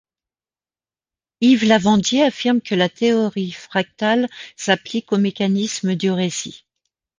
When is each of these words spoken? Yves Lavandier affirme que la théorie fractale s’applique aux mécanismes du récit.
Yves 1.41 1.63
Lavandier 1.67 2.23
affirme 2.23 2.59
que 2.61 2.73
la 2.73 2.89
théorie 2.89 3.51
fractale 3.51 4.27
s’applique 4.55 5.13
aux 5.13 5.19
mécanismes 5.19 5.93
du 5.93 6.09
récit. 6.09 6.65